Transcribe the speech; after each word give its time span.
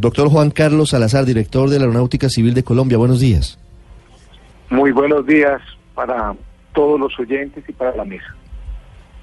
Doctor 0.00 0.30
Juan 0.30 0.50
Carlos 0.50 0.90
Salazar, 0.90 1.26
director 1.26 1.68
de 1.68 1.78
la 1.78 1.84
Aeronáutica 1.84 2.30
Civil 2.30 2.54
de 2.54 2.62
Colombia. 2.62 2.96
Buenos 2.96 3.20
días. 3.20 3.58
Muy 4.70 4.92
buenos 4.92 5.26
días 5.26 5.60
para 5.94 6.34
todos 6.72 6.98
los 6.98 7.18
oyentes 7.20 7.62
y 7.68 7.72
para 7.72 7.94
la 7.94 8.06
mesa. 8.06 8.34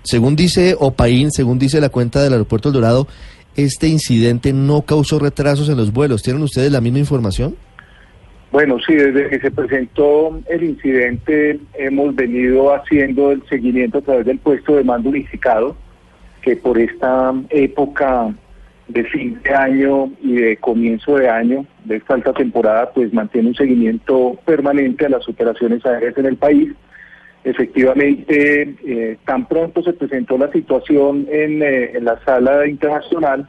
Según 0.03 0.36
dice 0.36 0.76
Opaín, 0.80 1.31
según 1.31 1.58
dice 1.58 1.81
la 1.81 1.90
cuenta 1.90 2.22
del 2.22 2.34
Aeropuerto 2.34 2.70
El 2.70 2.76
Dorado, 2.76 3.08
este 3.55 3.88
incidente 3.88 4.53
no 4.53 4.84
causó 4.84 5.17
retrasos 5.17 5.67
en 5.67 5.77
los 5.77 5.91
vuelos. 5.91 6.22
¿Tienen 6.22 6.44
ustedes 6.44 6.72
la 6.72 6.80
misma 6.80 7.00
información? 7.00 7.55
Bueno, 8.52 8.78
sí, 8.86 8.94
desde 8.94 9.30
que 9.30 9.39
se 9.39 9.50
presentó 9.50 10.39
el 10.48 10.64
incidente 10.64 11.59
hemos 11.73 12.14
venido 12.16 12.75
haciendo 12.75 13.31
el 13.31 13.41
seguimiento 13.50 13.98
a 13.98 14.02
través 14.02 14.28
del 14.28 14.38
puesto 14.38 14.75
de 14.75 14.84
mando 14.84 15.09
unificado, 15.09 15.75
que 16.44 16.55
por 16.55 16.78
esta 16.78 17.34
época 17.50 18.31
de 18.88 19.04
fin 19.05 19.40
de 19.44 19.54
año 19.54 20.12
y 20.22 20.36
de 20.36 20.58
comienzo 20.58 21.18
de 21.18 21.30
año, 21.30 21.66
de 21.84 21.98
esta 21.98 22.14
alta 22.14 22.34
temporada, 22.34 22.91
pues 22.94 23.14
mantiene 23.14 23.50
un 23.50 23.55
seguimiento 23.55 24.38
permanente 24.45 25.06
a 25.06 25.09
las 25.09 25.28
operaciones 25.28 25.86
aéreas 25.86 26.17
en 26.17 26.25
el 26.25 26.38
país. 26.38 26.72
Efectivamente, 27.44 28.76
eh, 28.86 29.17
tan 29.26 29.45
pronto 29.48 29.81
se 29.84 29.94
presentó 29.94 30.38
la 30.38 30.52
situación 30.52 31.28
en, 31.30 31.61
eh, 31.61 32.00
la 32.02 32.20
sala 32.23 32.67
internacional, 32.67 33.48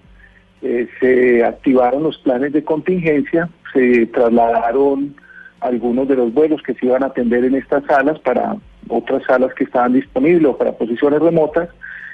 eh, 0.63 0.89
se 1.01 1.45
activaron 1.45 2.03
los 2.03 2.19
planes 2.19 2.53
de 2.53 2.65
contingencia, 2.65 3.49
se 3.73 4.07
trasladaron 4.07 5.15
algunos 5.61 6.09
de 6.09 6.17
los 6.17 6.33
vuelos 6.33 6.63
que 6.63 6.75
se 6.75 6.87
iban 6.87 7.03
a 7.03 7.07
atender 7.07 7.45
en 7.45 7.55
estas 7.55 7.85
salas 7.85 8.19
para 8.21 8.57
otras 8.89 9.23
salas 9.25 9.53
que 9.55 9.65
estaban 9.65 9.93
disponibles 9.93 10.47
o 10.47 10.57
para 10.57 10.73
posiciones 10.73 11.21
remotas 11.21 11.69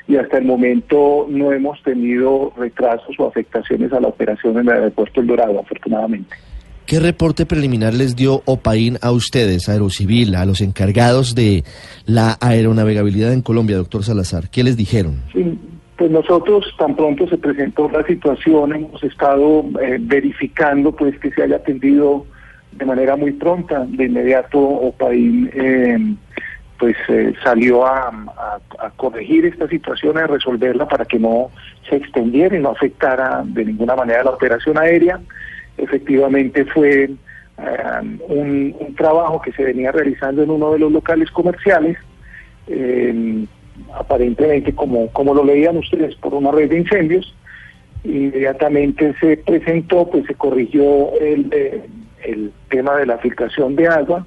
y 0.07 0.17
hasta 0.17 0.39
el 0.39 0.45
momento 0.45 1.27
no 1.29 1.53
hemos 1.53 1.83
tenido 1.83 2.53
retrasos 2.57 3.15
o 3.19 3.27
afectaciones 3.27 3.93
a 3.93 4.01
la 4.01 4.09
operación 4.09 4.59
en 4.59 4.69
el 4.69 4.71
aeropuerto 4.71 5.21
El 5.21 5.27
Dorado, 5.27 5.61
afortunadamente. 5.61 6.37
¿Qué 6.87 7.01
reporte 7.01 7.47
preliminar 7.47 7.95
les 7.95 8.15
dio 8.15 8.43
OPAIN 8.45 8.99
a 9.01 9.11
ustedes, 9.11 9.71
Aerocivil, 9.71 10.35
a 10.35 10.45
los 10.45 10.61
encargados 10.61 11.35
de 11.35 11.65
la 12.05 12.37
aeronavegabilidad 12.43 13.33
en 13.33 13.41
Colombia, 13.41 13.79
doctor 13.79 14.05
Salazar? 14.05 14.51
¿Qué 14.51 14.63
les 14.63 14.77
dijeron? 14.77 15.23
Sí, 15.33 15.59
pues 15.97 16.11
nosotros 16.11 16.67
tan 16.79 16.95
pronto 16.95 17.27
se 17.27 17.39
presentó 17.39 17.89
la 17.89 18.05
situación, 18.07 18.75
hemos 18.75 19.03
estado 19.03 19.65
eh, 19.83 19.97
verificando 19.99 20.93
pues 20.93 21.19
que 21.21 21.31
se 21.31 21.43
haya 21.43 21.57
atendido 21.57 22.27
de 22.73 22.85
manera 22.85 23.17
muy 23.17 23.33
pronta. 23.33 23.87
De 23.89 24.05
inmediato 24.05 24.59
OPAIN 24.59 25.51
eh, 25.55 25.99
pues 26.79 26.97
eh, 27.09 27.35
salió 27.43 27.87
a, 27.87 28.13
corregir 28.97 29.47
esta 29.47 29.69
situación, 29.69 30.19
a 30.19 30.27
resolverla 30.27 30.89
para 30.89 31.05
que 31.05 31.19
no 31.19 31.51
se 31.89 31.97
extendiera 31.97 32.57
y 32.57 32.61
no 32.61 32.71
afectara 32.71 33.43
de 33.45 33.65
ninguna 33.65 33.97
manera 33.97 34.25
la 34.25 34.31
operación 34.31 34.79
aérea. 34.79 35.21
Efectivamente 35.77 36.65
fue 36.67 37.11
um, 37.59 38.19
un, 38.29 38.95
trabajo 38.97 39.41
que 39.41 39.53
se 39.53 39.65
venía 39.65 39.93
realizando 39.93 40.43
en 40.43 40.51
uno 40.51 40.73
de 40.73 40.79
los 40.79 40.93
locales 40.93 41.31
comerciales, 41.31 41.97
eh, 42.67 43.45
aparentemente 43.95 44.75
como, 44.75 45.09
como 45.11 45.35
lo 45.35 45.45
leían 45.45 45.77
ustedes 45.77 46.15
por 46.17 46.35
una 46.35 46.51
red 46.51 46.71
de 46.71 46.79
incendios. 46.79 47.35
Inmediatamente 48.05 49.15
se 49.21 49.39
presentó, 49.39 50.09
pues 50.11 50.27
se 50.27 50.35
corrigió 50.35 51.19
el, 51.21 51.51
el 52.23 52.53
tema 52.69 52.97
de 52.97 53.07
la 53.07 53.19
filtración 53.19 53.77
de 53.77 53.89
agua, 53.89 54.27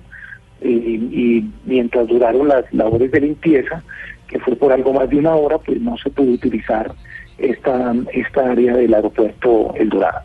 y, 0.61 0.69
y, 0.69 1.51
mientras 1.65 2.07
duraron 2.07 2.47
las 2.47 2.71
labores 2.73 3.11
de 3.11 3.21
limpieza, 3.21 3.83
que 4.27 4.39
fue 4.39 4.55
por 4.55 4.71
algo 4.71 4.93
más 4.93 5.09
de 5.09 5.17
una 5.17 5.35
hora, 5.35 5.57
pues 5.57 5.79
no 5.81 5.97
se 5.97 6.09
pudo 6.09 6.31
utilizar 6.31 6.93
esta, 7.37 7.93
esta 8.13 8.51
área 8.51 8.75
del 8.75 8.93
aeropuerto 8.93 9.73
El 9.75 9.89
Dorado. 9.89 10.21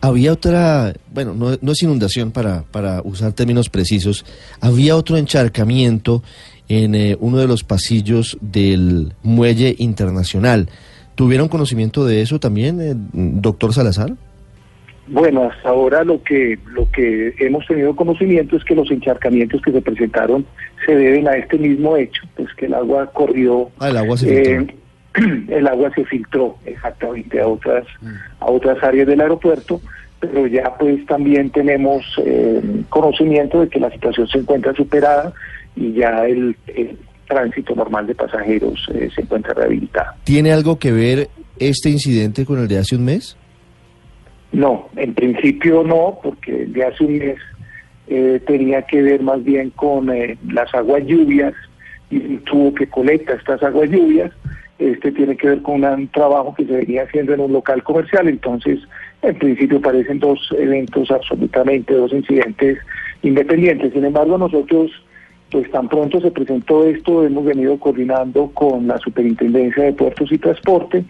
Había 0.00 0.32
otra, 0.32 0.92
bueno, 1.12 1.34
no, 1.34 1.56
no, 1.60 1.72
es 1.72 1.82
inundación 1.82 2.32
para, 2.32 2.62
para 2.62 3.02
usar 3.02 3.32
términos 3.34 3.68
precisos, 3.68 4.24
había 4.60 4.96
otro 4.96 5.16
encharcamiento 5.16 6.24
en 6.68 6.94
eh, 6.94 7.16
uno 7.20 7.38
de 7.38 7.46
los 7.46 7.62
pasillos 7.62 8.36
del 8.40 9.12
muelle 9.22 9.76
internacional. 9.78 10.68
¿Tuvieron 11.14 11.48
conocimiento 11.48 12.04
de 12.04 12.22
eso 12.22 12.40
también, 12.40 12.80
eh, 12.80 12.94
doctor 13.12 13.72
Salazar? 13.72 14.14
Bueno, 15.08 15.50
hasta 15.50 15.68
ahora 15.68 16.04
lo 16.04 16.22
que 16.22 16.58
lo 16.66 16.88
que 16.90 17.34
hemos 17.38 17.66
tenido 17.66 17.94
conocimiento 17.96 18.56
es 18.56 18.64
que 18.64 18.74
los 18.74 18.90
encharcamientos 18.90 19.60
que 19.62 19.72
se 19.72 19.82
presentaron 19.82 20.46
se 20.86 20.94
deben 20.94 21.26
a 21.26 21.36
este 21.36 21.58
mismo 21.58 21.96
hecho, 21.96 22.22
pues 22.36 22.48
que 22.54 22.66
el 22.66 22.74
agua 22.74 23.10
corrió, 23.12 23.68
ah, 23.80 23.88
el 23.88 23.96
agua 23.96 24.16
se 24.16 24.26
filtró, 24.26 24.62
eh, 24.62 25.46
el 25.56 25.66
agua 25.66 25.90
se 25.94 26.04
filtró 26.04 26.56
exactamente 26.64 27.40
a 27.40 27.48
otras 27.48 27.84
mm. 28.00 28.14
a 28.40 28.50
otras 28.50 28.82
áreas 28.82 29.08
del 29.08 29.20
aeropuerto, 29.20 29.80
pero 30.20 30.46
ya 30.46 30.72
pues 30.78 31.04
también 31.06 31.50
tenemos 31.50 32.04
eh, 32.24 32.62
conocimiento 32.88 33.60
de 33.60 33.68
que 33.68 33.80
la 33.80 33.90
situación 33.90 34.28
se 34.28 34.38
encuentra 34.38 34.72
superada 34.72 35.32
y 35.74 35.94
ya 35.94 36.26
el, 36.26 36.56
el 36.68 36.96
tránsito 37.26 37.74
normal 37.74 38.06
de 38.06 38.14
pasajeros 38.14 38.88
eh, 38.94 39.10
se 39.12 39.22
encuentra 39.22 39.52
rehabilitado. 39.54 40.12
¿Tiene 40.22 40.52
algo 40.52 40.78
que 40.78 40.92
ver 40.92 41.28
este 41.58 41.90
incidente 41.90 42.44
con 42.44 42.60
el 42.60 42.68
de 42.68 42.78
hace 42.78 42.94
un 42.94 43.04
mes? 43.04 43.36
No, 44.52 44.88
en 44.96 45.14
principio 45.14 45.82
no, 45.82 46.18
porque 46.22 46.66
de 46.66 46.84
hace 46.84 47.04
un 47.04 47.18
mes 47.18 47.38
eh, 48.08 48.40
tenía 48.46 48.82
que 48.82 49.00
ver 49.00 49.22
más 49.22 49.42
bien 49.42 49.70
con 49.70 50.10
eh, 50.10 50.36
las 50.48 50.72
aguas 50.74 51.04
lluvias 51.06 51.54
y 52.10 52.16
el 52.16 52.40
tubo 52.42 52.74
que 52.74 52.86
colecta 52.86 53.32
estas 53.32 53.62
aguas 53.62 53.88
lluvias. 53.90 54.30
Este 54.78 55.12
tiene 55.12 55.36
que 55.36 55.48
ver 55.48 55.62
con 55.62 55.84
un 55.84 56.08
trabajo 56.08 56.54
que 56.54 56.66
se 56.66 56.72
venía 56.72 57.04
haciendo 57.04 57.32
en 57.32 57.40
un 57.40 57.52
local 57.52 57.82
comercial, 57.82 58.28
entonces 58.28 58.80
en 59.22 59.38
principio 59.38 59.80
parecen 59.80 60.18
dos 60.18 60.38
eventos 60.58 61.10
absolutamente, 61.10 61.94
dos 61.94 62.12
incidentes 62.12 62.78
independientes. 63.22 63.92
Sin 63.92 64.04
embargo, 64.04 64.36
nosotros, 64.36 64.90
pues 65.50 65.70
tan 65.70 65.88
pronto 65.88 66.20
se 66.20 66.32
presentó 66.32 66.84
esto, 66.84 67.24
hemos 67.24 67.44
venido 67.44 67.78
coordinando 67.78 68.50
con 68.52 68.88
la 68.88 68.98
Superintendencia 68.98 69.84
de 69.84 69.92
Puertos 69.92 70.32
y 70.32 70.38
Transporte, 70.38 71.04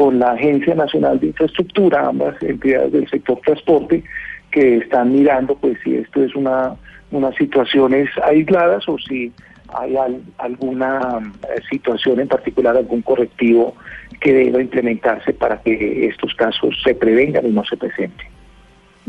con 0.00 0.18
la 0.18 0.32
Agencia 0.32 0.74
Nacional 0.74 1.20
de 1.20 1.26
Infraestructura, 1.26 2.06
ambas 2.06 2.42
entidades 2.42 2.90
del 2.90 3.06
sector 3.10 3.38
transporte, 3.44 4.02
que 4.50 4.78
están 4.78 5.12
mirando 5.12 5.54
pues 5.56 5.76
si 5.84 5.94
esto 5.94 6.24
es 6.24 6.34
una 6.34 6.74
unas 7.10 7.34
situaciones 7.34 8.08
aisladas 8.24 8.88
o 8.88 8.96
si 8.96 9.30
hay 9.74 9.98
al, 9.98 10.22
alguna 10.38 11.20
eh, 11.42 11.60
situación 11.68 12.18
en 12.18 12.28
particular, 12.28 12.78
algún 12.78 13.02
correctivo 13.02 13.74
que 14.22 14.32
deba 14.32 14.62
implementarse 14.62 15.34
para 15.34 15.60
que 15.60 16.06
estos 16.06 16.34
casos 16.34 16.80
se 16.82 16.94
prevengan 16.94 17.46
y 17.46 17.50
no 17.50 17.62
se 17.66 17.76
presenten. 17.76 18.26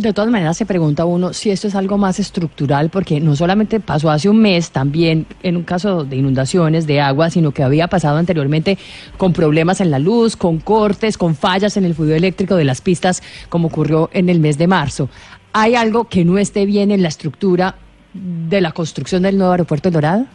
De 0.01 0.13
todas 0.13 0.31
maneras, 0.31 0.57
se 0.57 0.65
pregunta 0.65 1.05
uno 1.05 1.31
si 1.31 1.51
esto 1.51 1.67
es 1.67 1.75
algo 1.75 1.99
más 1.99 2.19
estructural, 2.19 2.89
porque 2.89 3.19
no 3.19 3.35
solamente 3.35 3.79
pasó 3.79 4.09
hace 4.09 4.29
un 4.29 4.41
mes, 4.41 4.71
también 4.71 5.27
en 5.43 5.57
un 5.57 5.61
caso 5.61 6.03
de 6.03 6.15
inundaciones, 6.15 6.87
de 6.87 6.99
agua, 6.99 7.29
sino 7.29 7.51
que 7.51 7.61
había 7.61 7.87
pasado 7.87 8.17
anteriormente 8.17 8.79
con 9.17 9.31
problemas 9.31 9.79
en 9.79 9.91
la 9.91 9.99
luz, 9.99 10.35
con 10.35 10.57
cortes, 10.57 11.19
con 11.19 11.35
fallas 11.35 11.77
en 11.77 11.85
el 11.85 11.93
fluido 11.93 12.15
eléctrico 12.15 12.55
de 12.55 12.63
las 12.63 12.81
pistas, 12.81 13.21
como 13.47 13.67
ocurrió 13.67 14.09
en 14.11 14.29
el 14.29 14.39
mes 14.39 14.57
de 14.57 14.65
marzo. 14.65 15.07
¿Hay 15.53 15.75
algo 15.75 16.05
que 16.05 16.25
no 16.25 16.39
esté 16.39 16.65
bien 16.65 16.89
en 16.89 17.03
la 17.03 17.09
estructura 17.09 17.75
de 18.15 18.59
la 18.59 18.71
construcción 18.71 19.21
del 19.21 19.37
nuevo 19.37 19.51
aeropuerto 19.51 19.89
de 19.89 19.93
Dorado? 19.93 20.25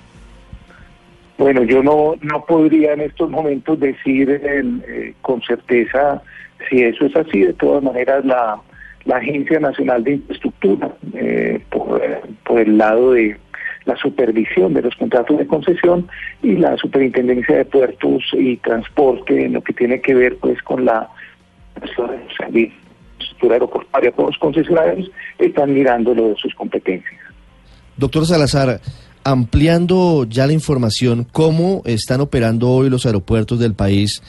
Bueno, 1.38 1.64
yo 1.64 1.82
no, 1.82 2.14
no 2.22 2.44
podría 2.44 2.92
en 2.92 3.00
estos 3.00 3.28
momentos 3.30 3.80
decir 3.80 4.30
eh, 4.30 5.14
con 5.22 5.42
certeza 5.42 6.22
si 6.70 6.84
eso 6.84 7.06
es 7.06 7.16
así. 7.16 7.40
De 7.40 7.52
todas 7.52 7.82
maneras, 7.82 8.24
la 8.24 8.60
la 9.06 9.16
Agencia 9.16 9.58
Nacional 9.60 10.04
de 10.04 10.12
Infraestructura, 10.14 10.94
eh, 11.14 11.60
por, 11.70 12.00
por, 12.44 12.60
el 12.60 12.76
lado 12.76 13.12
de 13.12 13.36
la 13.84 13.96
supervisión 13.96 14.74
de 14.74 14.82
los 14.82 14.94
contratos 14.96 15.38
de 15.38 15.46
concesión 15.46 16.08
y 16.42 16.56
la 16.56 16.76
Superintendencia 16.76 17.56
de 17.56 17.64
Puertos 17.64 18.24
y 18.32 18.56
Transporte 18.56 19.46
en 19.46 19.54
lo 19.54 19.62
que 19.62 19.72
tiene 19.72 20.00
que 20.00 20.14
ver 20.14 20.36
pues 20.38 20.60
con 20.62 20.84
la 20.84 21.08
infraestructura 22.52 23.54
aeroportuaria 23.54 24.12
con 24.12 24.26
los 24.26 24.38
concesionarios, 24.38 25.10
están 25.38 25.72
mirando 25.72 26.14
lo 26.14 26.28
de 26.28 26.36
sus 26.36 26.54
competencias. 26.54 27.20
Doctor 27.96 28.26
Salazar, 28.26 28.80
ampliando 29.24 30.24
ya 30.28 30.46
la 30.46 30.52
información, 30.52 31.26
¿cómo 31.30 31.82
están 31.84 32.20
operando 32.20 32.70
hoy 32.70 32.90
los 32.90 33.06
aeropuertos 33.06 33.58
del 33.58 33.74
país? 33.74 34.22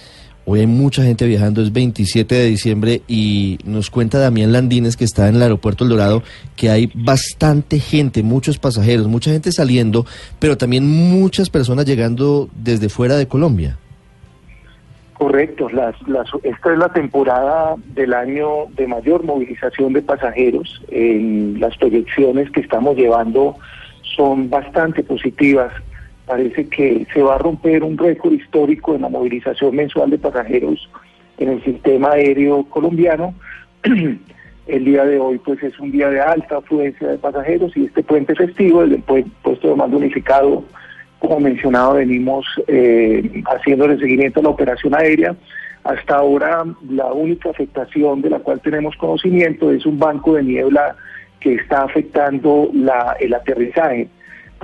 Hoy 0.50 0.62
hay 0.62 0.68
mucha 0.68 1.04
gente 1.04 1.26
viajando, 1.26 1.62
es 1.62 1.74
27 1.74 2.34
de 2.34 2.46
diciembre 2.46 3.02
y 3.06 3.58
nos 3.66 3.90
cuenta 3.90 4.18
Damián 4.18 4.54
Landines 4.54 4.96
que 4.96 5.04
está 5.04 5.28
en 5.28 5.36
el 5.36 5.42
aeropuerto 5.42 5.84
El 5.84 5.90
Dorado 5.90 6.24
que 6.56 6.70
hay 6.70 6.90
bastante 6.96 7.80
gente, 7.80 8.24
muchos 8.24 8.58
pasajeros, 8.58 9.10
mucha 9.10 9.30
gente 9.30 9.52
saliendo, 9.52 10.06
pero 10.40 10.58
también 10.58 10.88
muchas 10.88 11.50
personas 11.50 11.86
llegando 11.86 12.48
desde 12.56 12.88
fuera 12.88 13.18
de 13.18 13.28
Colombia. 13.28 13.78
Correcto, 15.16 15.68
las, 15.68 15.96
las, 16.08 16.30
esta 16.44 16.72
es 16.72 16.80
la 16.80 16.94
temporada 16.94 17.76
del 17.94 18.14
año 18.14 18.68
de 18.70 18.88
mayor 18.88 19.26
movilización 19.26 19.92
de 19.92 20.02
pasajeros. 20.02 20.82
En 20.88 21.60
las 21.60 21.76
proyecciones 21.76 22.50
que 22.52 22.62
estamos 22.62 22.96
llevando 22.96 23.58
son 24.16 24.50
bastante 24.50 25.04
positivas. 25.04 25.74
Parece 26.28 26.68
que 26.68 27.08
se 27.14 27.22
va 27.22 27.36
a 27.36 27.38
romper 27.38 27.84
un 27.84 27.98
récord 27.98 28.34
histórico 28.34 28.94
en 28.94 29.04
la 29.04 29.10
movilización 29.10 29.76
mensual 29.76 30.10
de 30.10 30.18
pasajeros 30.18 30.90
en 31.38 31.50
el 31.50 31.64
sistema 31.64 32.12
aéreo 32.12 32.66
colombiano. 32.66 33.34
El 34.68 34.84
día 34.84 35.06
de 35.06 35.18
hoy 35.18 35.38
pues 35.38 35.64
es 35.64 35.80
un 35.80 35.92
día 35.92 36.10
de 36.10 36.20
alta 36.20 36.58
afluencia 36.58 37.08
de 37.08 37.18
pasajeros 37.18 37.72
y 37.78 37.86
este 37.86 38.04
puente 38.04 38.36
festivo, 38.36 38.84
el 38.84 39.02
puesto 39.02 39.70
de 39.70 39.76
mando 39.76 39.96
unificado, 39.96 40.66
como 41.20 41.40
mencionado, 41.40 41.94
venimos 41.94 42.46
eh, 42.68 43.44
haciéndole 43.46 43.98
seguimiento 43.98 44.42
a 44.42 44.44
la 44.44 44.50
operación 44.50 44.94
aérea. 44.94 45.34
Hasta 45.86 46.18
ahora 46.18 46.66
la 46.90 47.14
única 47.14 47.50
afectación 47.50 48.22
de 48.22 48.32
la 48.32 48.40
cual 48.40 48.60
tenemos 48.60 48.98
conocimiento 48.98 49.72
es 49.72 49.86
un 49.86 49.98
banco 49.98 50.34
de 50.34 50.44
niebla 50.44 50.98
que 51.40 51.54
está 51.56 51.84
afectando 51.84 52.70
el 53.22 53.34
aterrizaje 53.34 54.10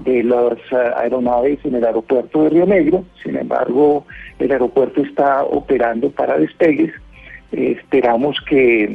de 0.01 0.23
las 0.23 0.57
eh, 0.71 0.91
aeronaves 0.97 1.59
en 1.63 1.75
el 1.75 1.85
aeropuerto 1.85 2.43
de 2.43 2.49
Río 2.49 2.65
Negro. 2.65 3.05
Sin 3.23 3.37
embargo, 3.37 4.05
el 4.39 4.51
aeropuerto 4.51 5.01
está 5.01 5.43
operando 5.43 6.09
para 6.09 6.37
despegues. 6.37 6.91
Esperamos 7.51 8.37
que 8.49 8.85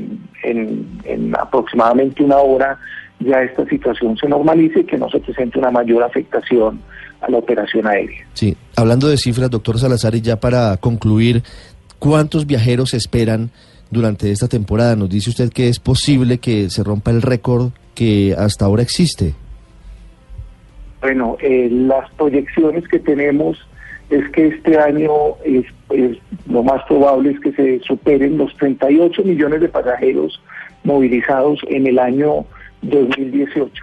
en, 0.42 0.88
en, 1.04 1.34
aproximadamente 1.36 2.24
una 2.24 2.38
hora 2.38 2.78
ya 3.20 3.42
esta 3.42 3.64
situación 3.66 4.16
se 4.16 4.28
normalice 4.28 4.80
y 4.80 4.84
que 4.84 4.98
no 4.98 5.08
se 5.08 5.20
presente 5.20 5.58
una 5.58 5.70
mayor 5.70 6.02
afectación 6.02 6.80
a 7.20 7.30
la 7.30 7.38
operación 7.38 7.86
aérea. 7.86 8.26
Sí, 8.34 8.56
hablando 8.76 9.08
de 9.08 9.16
cifras, 9.16 9.50
doctor 9.50 9.78
Salazar, 9.78 10.14
y 10.14 10.20
ya 10.20 10.36
para 10.36 10.76
concluir, 10.76 11.42
¿cuántos 11.98 12.46
viajeros 12.46 12.94
esperan 12.94 13.50
durante 13.90 14.30
esta 14.30 14.48
temporada? 14.48 14.94
Nos 14.96 15.08
dice 15.08 15.30
usted 15.30 15.50
que 15.50 15.68
es 15.68 15.80
posible 15.80 16.38
que 16.38 16.70
se 16.70 16.84
rompa 16.84 17.10
el 17.10 17.22
récord 17.22 17.70
que 17.94 18.34
hasta 18.38 18.64
ahora 18.64 18.82
existe. 18.82 19.34
Bueno, 21.08 21.38
eh, 21.40 21.70
las 21.70 22.10
proyecciones 22.18 22.86
que 22.86 22.98
tenemos 22.98 23.56
es 24.10 24.28
que 24.28 24.48
este 24.48 24.78
año 24.78 25.10
lo 26.46 26.62
más 26.62 26.82
probable 26.84 27.30
es 27.30 27.40
que 27.40 27.52
se 27.52 27.80
superen 27.80 28.36
los 28.36 28.54
38 28.58 29.22
millones 29.24 29.62
de 29.62 29.70
pasajeros 29.70 30.38
movilizados 30.84 31.60
en 31.68 31.86
el 31.86 31.98
año 31.98 32.44
2018. 32.82 33.82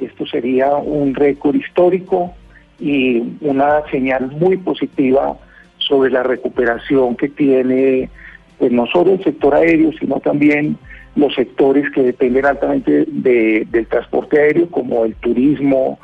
Esto 0.00 0.26
sería 0.26 0.74
un 0.74 1.14
récord 1.14 1.54
histórico 1.54 2.34
y 2.80 3.22
una 3.40 3.88
señal 3.92 4.32
muy 4.32 4.56
positiva 4.56 5.38
sobre 5.78 6.10
la 6.10 6.24
recuperación 6.24 7.14
que 7.14 7.28
tiene 7.28 8.10
pues, 8.58 8.72
no 8.72 8.88
solo 8.88 9.12
el 9.12 9.22
sector 9.22 9.54
aéreo, 9.54 9.92
sino 9.92 10.18
también 10.18 10.76
los 11.14 11.32
sectores 11.36 11.88
que 11.92 12.02
dependen 12.02 12.44
altamente 12.44 13.04
del 13.06 13.86
transporte 13.86 14.40
aéreo, 14.40 14.68
como 14.68 15.04
el 15.04 15.14
turismo, 15.14 16.00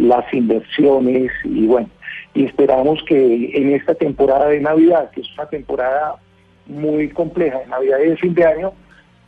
las 0.00 0.32
inversiones 0.32 1.30
y 1.44 1.66
bueno, 1.66 1.88
y 2.34 2.44
esperamos 2.44 3.02
que 3.04 3.50
en 3.54 3.74
esta 3.74 3.94
temporada 3.94 4.48
de 4.48 4.60
Navidad, 4.60 5.10
que 5.10 5.20
es 5.20 5.32
una 5.34 5.46
temporada 5.46 6.16
muy 6.66 7.08
compleja 7.08 7.58
de 7.58 7.66
Navidad 7.66 7.98
y 8.04 8.10
de 8.10 8.16
fin 8.16 8.34
de 8.34 8.44
año, 8.44 8.72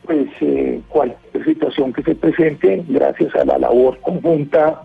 pues 0.05 0.27
eh, 0.41 0.81
cualquier 0.89 1.45
situación 1.45 1.93
que 1.93 2.03
se 2.03 2.15
presente, 2.15 2.83
gracias 2.87 3.33
a 3.35 3.45
la 3.45 3.57
labor 3.57 3.99
conjunta 4.01 4.81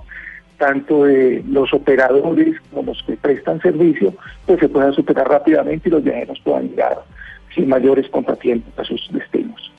tanto 0.59 1.05
de 1.05 1.43
los 1.49 1.73
operadores 1.73 2.57
como 2.71 2.83
los 2.83 3.03
que 3.05 3.17
prestan 3.17 3.61
servicio, 3.61 4.13
pues 4.45 4.59
se 4.59 4.69
puedan 4.69 4.93
superar 4.93 5.29
rápidamente 5.29 5.89
y 5.89 5.93
los 5.93 6.03
viajeros 6.03 6.41
puedan 6.41 6.69
llegar 6.69 6.99
sin 7.55 7.69
mayores 7.69 8.09
contratiempos 8.09 8.77
a 8.77 8.85
sus 8.85 9.09
destinos. 9.13 9.73